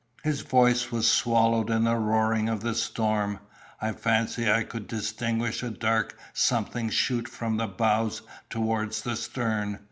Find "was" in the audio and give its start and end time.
0.91-1.07